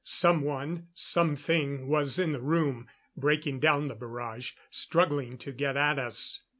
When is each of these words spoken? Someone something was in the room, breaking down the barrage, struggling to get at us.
Someone 0.03 0.87
something 0.95 1.85
was 1.87 2.17
in 2.17 2.31
the 2.31 2.41
room, 2.41 2.87
breaking 3.15 3.59
down 3.59 3.87
the 3.87 3.93
barrage, 3.93 4.53
struggling 4.71 5.37
to 5.37 5.51
get 5.51 5.77
at 5.77 5.99
us. 5.99 6.39